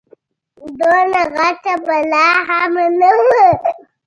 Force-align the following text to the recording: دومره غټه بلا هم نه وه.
دومره 0.77 1.21
غټه 1.35 1.73
بلا 1.85 2.27
هم 2.47 2.73
نه 2.99 3.11
وه. 3.27 3.45